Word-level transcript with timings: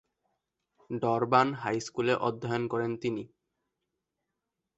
Durban 0.89 1.47
হাইস্কুলে 1.55 2.13
অধ্যয়ন 2.27 2.63
করেন 2.67 2.91
তিনি। 3.01 3.23